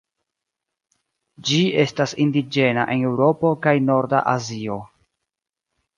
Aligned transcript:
Ĝi 1.49 1.59
estas 1.83 2.17
indiĝena 2.25 2.87
en 2.97 3.07
Eŭropo 3.11 3.55
kaj 3.67 3.77
norda 3.93 4.27
Azio. 4.37 4.83